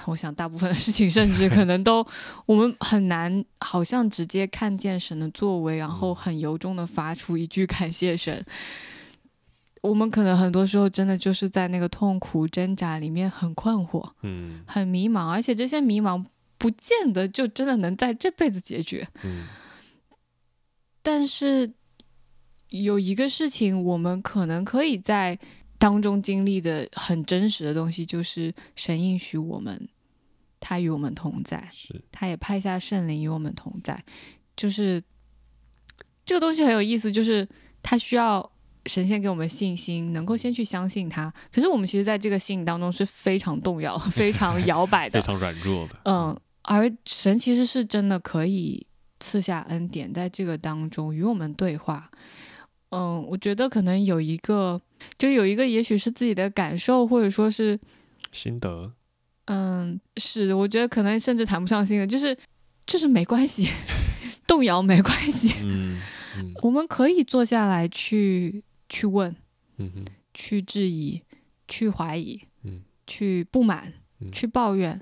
[0.05, 2.05] 我想大部分的事情，甚至可能都
[2.45, 8.43] 我们很难，好像直接看见神的作为，然后很由衷的发出一句 感谢神。
[9.83, 16.25] 我们可能很多时候真的就是在那个痛苦挣扎里面很困惑、嗯很迷茫，而且这些迷茫
[16.57, 19.07] 不见得就真的能在这辈子解决。
[19.23, 19.45] 嗯
[21.01, 21.71] 但是
[22.67, 25.39] 有一个事情，我们可能可以在
[25.77, 29.87] 当中经历的很真实的东西，就是神应许我们，
[30.59, 34.03] 他与我们同在，是他也派下圣灵与我们同在。
[34.57, 35.01] 就是
[36.25, 37.47] 这个东西很有意思，就是
[37.81, 38.51] 他需要
[38.87, 41.33] 神仙给我们信心，能够先去相信他。
[41.53, 46.01] 可是我们其实在这个信当中是非常动摇、 非常摇摆的非，常软弱的。
[46.03, 46.37] 嗯，
[46.67, 48.85] 而神其实是真的可以
[49.19, 52.11] 赐下恩典，在这个当中与我们对话。
[52.89, 54.79] 嗯，我觉得可能有一个，
[55.17, 57.79] 就有一个，也许是自己的感受，或者说是，
[58.31, 58.91] 心得，
[59.45, 62.37] 嗯，是，我觉得可能甚至谈不上心得，就是
[62.85, 63.69] 就是没关系，
[64.47, 65.99] 动摇没关系，嗯
[66.37, 66.53] 嗯。
[66.61, 69.35] 我们可以坐下来去去问，
[69.77, 70.05] 嗯哼。
[70.33, 71.21] 去质疑，
[71.67, 72.83] 去怀疑，嗯。
[73.05, 74.31] 去不满，嗯。
[74.31, 75.01] 去抱怨，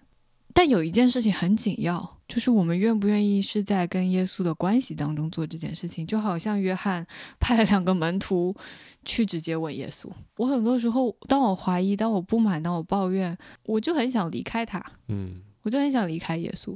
[0.58, 6.08] 但有一件事情很紧要，就是我们愿不愿意是在跟耶稣的关系当中做这件事情。
[6.08, 7.06] 就好像约翰
[7.42, 8.56] 派了两个门徒
[9.04, 10.10] 去直接问耶稣。
[10.38, 16.74] 我很多时候，当我怀疑、当我不满、当我抱怨，我就很想离开他，嗯我就很想离开耶稣。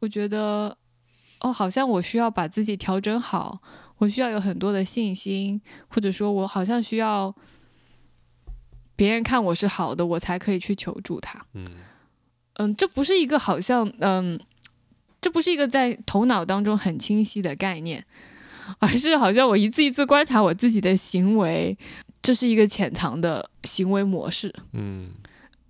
[0.00, 0.76] 我觉得，
[1.40, 3.58] 哦，好像我需要把自己调整好，
[3.96, 7.34] 我需要有很多的信心，或者说我好像需要
[8.94, 11.42] 别人看我是好的，我才可以去求助他。
[11.54, 11.66] 嗯
[12.54, 14.38] 嗯，这不是一个好像嗯，
[15.20, 18.04] 这不是一个在头脑当中很清晰的概念，
[18.78, 21.76] 而是好像我一次一次观察我自己的行为，
[22.20, 24.54] 这是一个潜藏的行为模式。
[24.72, 25.10] 嗯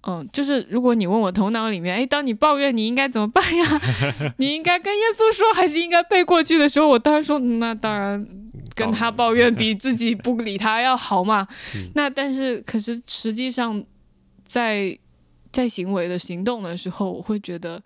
[0.04, 3.64] 嗯，就是如果你问我头脑里面，哎，当你抱怨你应该怎么办呀？
[4.38, 8.26] 你应该跟耶稣说，还是应该背过去的时候，我当然说，嗯那当然
[8.74, 11.46] 跟他抱怨比 自己不理他要好嘛。
[11.76, 13.80] 嗯那但是，可是实际上
[14.44, 14.98] 在
[15.53, 17.80] 在行为的行动的时候，我会觉得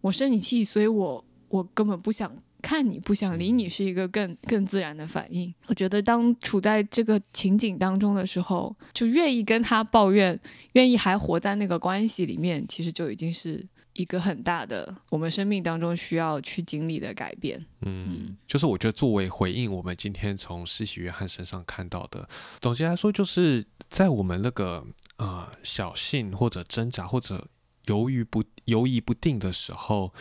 [0.00, 5.52] 我生你气，所以我我根本不想看你，不想理你，是一个更更自然的反应。
[5.66, 10.38] 我觉得当处在这个情景当中的时候，就愿意跟他抱怨，
[10.72, 17.62] 愿意还活在那个关系里面，其实就已经是一个很大的我们生命当中需要去经历的改变。
[17.82, 22.28] 嗯，就是我觉得作为回应我们今天从施洗约翰身上看到的，
[22.60, 24.84] 总结来说，就是在我们那个
[25.18, 27.46] 呃小信或者挣扎或者
[27.86, 30.12] 犹豫不犹疑不定的时候，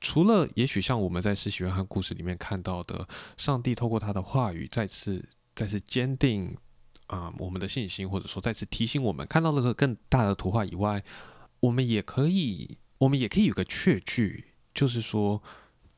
[0.00, 3.06] 除了也许像我们在施洗约翰故事里面看到的，
[3.36, 6.58] 上帝透过他的话语再次再次坚定
[7.06, 11.02] 啊、我们的信心，或者说再次提醒我们看到那个更大的图画以外，
[11.60, 15.40] 我们也可以我们也可以有个确据，就是说。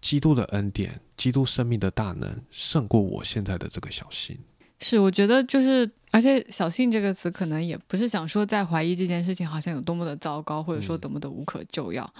[0.03, 4.37] 基督的恩典，基督生命的大能，胜过我现在的这个小心。
[4.83, 11.01] 是，我觉得就是，而且“小信”这个词可能也不是想说在怀疑这件事情好像有多么的糟糕，或者说嗯。
[11.01, 12.13] 多么的无可救药，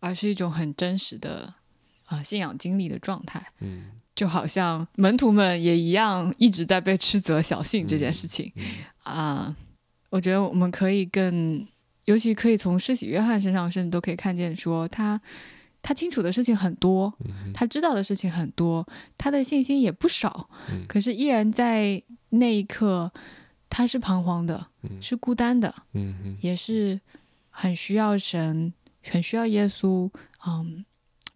[0.00, 1.54] 而是一种很真实的
[2.06, 3.52] 啊、信仰经历的状态。
[3.60, 3.92] 嗯。
[4.16, 9.14] 就好像门徒们也一样，一直在被斥责小信这件事情嗯。
[9.14, 9.56] 啊、
[10.10, 11.64] 我觉得我们可以更，
[12.06, 15.20] 尤其可以从施洗约翰身上，甚至都可以看见说他
[15.86, 18.84] 他清楚的事情很多，嗯他知道的事情很多，
[19.16, 20.84] 他的信心也不少，嗯。
[20.88, 23.08] 可是依然在那一刻，
[23.70, 25.00] 他是彷徨的，嗯。
[25.00, 25.72] 是孤单的，
[26.40, 27.00] 也是
[27.50, 28.74] 很需要神，
[29.04, 30.10] 很需要耶稣，
[30.44, 30.84] 嗯，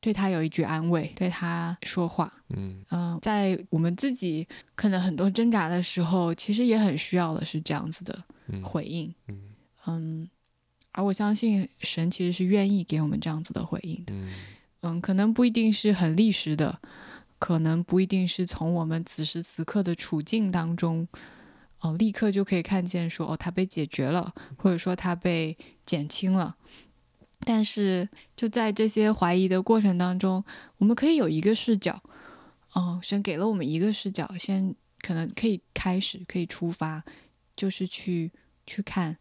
[0.00, 2.84] 对他有一句安慰，对他说话，嗯。
[2.90, 8.60] 嗯，在我们自己可能很多挣扎的时候，其实也很需要的是这样子的嗯。
[8.64, 9.42] 回应，嗯。
[9.86, 10.28] 嗯，
[10.92, 14.14] 而我相信神其实是愿意给我们这样子的回应的。
[14.14, 14.32] 嗯
[14.82, 16.80] 嗯，可能不一定是很历史的，
[17.38, 21.06] 可能不一定是从我们此时此刻的处境当中，
[21.80, 26.56] 哦、立刻就可以看见说，哦，它被解决了，或者说它被减轻了。
[27.40, 30.44] 但是就在这些怀疑的过程当中，
[30.78, 32.02] 我们可以有一个视角，
[32.72, 37.02] 哦、神给了我们一个视角，先可能可以开始，可以出发，
[37.54, 38.30] 就是去
[38.66, 39.16] 去看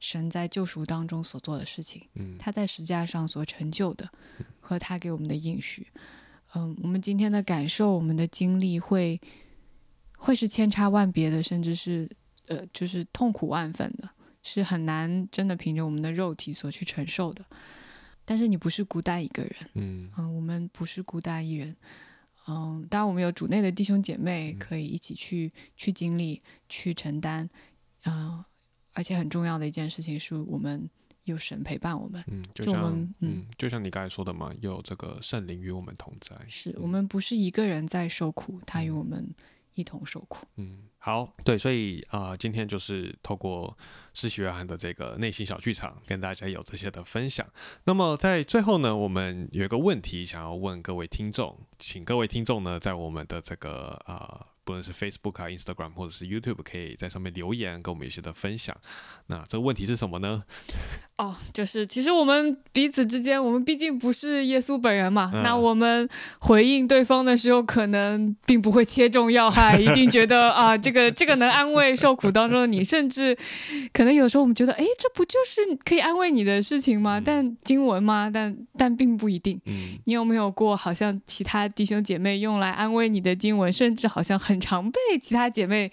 [0.00, 2.02] 神在救赎当中所做的事情。
[2.14, 4.10] 嗯他在石架上所成就的，
[4.58, 5.86] 和他给我们的应许。
[6.54, 9.20] 嗯，我们今天的感受，我们的经历会
[10.16, 12.10] 会是千差万别的，甚至是
[12.48, 14.10] 呃，就是痛苦万分的，
[14.42, 17.44] 是很难真的凭着我们的肉体所去承受的。
[18.24, 21.76] 但是你不是孤单一个人，嗯嗯，我们不是孤单一人。
[22.48, 27.48] 嗯，当然我们有主内的弟兄姐妹可以一起去去经历、去承担。
[28.06, 28.42] 嗯，
[29.00, 30.86] 而且很重要的一件事情是我们
[31.24, 32.22] 有神陪伴我们。
[32.26, 36.36] 嗯，就像们嗯嗯，就像你刚才说的嘛，有这个圣灵与我们同在。
[36.50, 39.34] 是我们不是一个人在受苦，他与嗯我们
[39.72, 40.46] 一同受苦。
[40.56, 43.74] 嗯，好，对，所以啊、呃今天就是透过
[44.12, 47.46] 施洗约翰的这个内心小剧场，跟大家有这些的分享。
[47.86, 58.76] 那么在最后呢，我们有一个问题想要问各位听众，请各位听众呢，在我们的这个啊、呃不论是 Facebook 啊、Instagram 或者是 YouTube，可以在上面留言，跟我们有一些的分享。
[59.26, 60.44] 那这个问题是什么呢？
[61.16, 66.08] 哦，就是其实我们彼此之间，我们毕竟不是耶稣本人嘛，嗯那我们
[66.38, 73.36] 回应对方的时候，可能并不会切中要害，一定觉得啊，这个这个能安慰受苦当中的你，甚至
[73.92, 77.18] 可能有时候我们觉得，哎，这不就是可以安慰你的事情吗？
[77.18, 78.30] 嗯但经文吗？
[78.32, 79.60] 但但并不一定。
[79.66, 85.90] 嗯你有没有过好像其他弟兄姐妹用来安慰你的经文，甚至好像很常被其他姐妹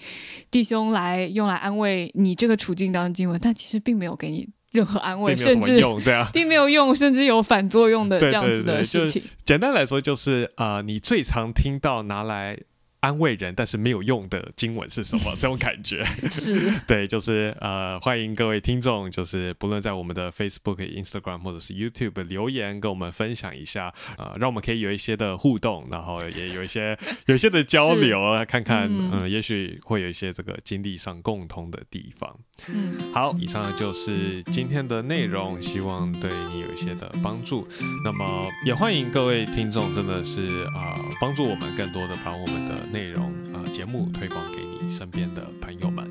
[0.51, 6.29] 弟兄来用来安慰你这个处境当中经文，但其实并没有给你任何安慰，甚至用，对啊。
[6.33, 9.23] 并没有用，甚至有反作用的这样子的对对就事情。
[9.45, 12.57] 简单来说就是啊、呃你最常听到拿来
[12.99, 15.31] 安慰人但是没有用的经文是什么？
[15.39, 32.37] 这种感觉是 对，就是呃，欢迎各位听众，就是不论在我们的 Facebook、Instagram 或者是 YouTube 留言，跟我们分享一下，呃，让我们可以有一些的互动，然后也有一些 有一些的交流啊，看看，嗯，也许会有一些这个经历上共同的地方。
[32.67, 37.67] 嗯，好，以上就是今天的内容，希望对你有一些的帮助。
[38.03, 46.05] 那么也欢迎各位听众，真的是啊，帮助我们更多的把我们的内容啊节目推广给你身边的朋友们。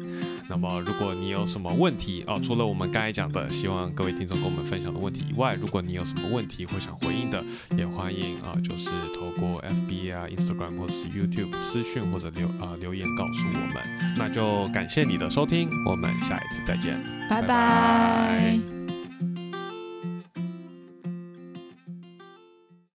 [0.49, 7.43] 那么如果你有什么问题啊，除了我们刚才讲的，希望各位听众跟我们分享的问题以外，如果你有什么问题或想回应的，
[7.77, 14.17] 也欢迎啊，就是透过 FB 啊、Instagram 或者是 YouTube 私讯或者留啊留言告诉我们。
[14.17, 16.97] 那就感谢你的收听，我们下一次再见，
[17.29, 18.76] 拜拜。